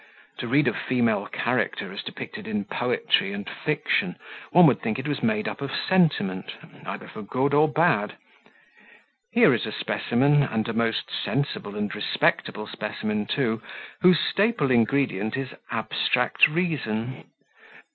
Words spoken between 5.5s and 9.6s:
of sentiment, either for good or bad here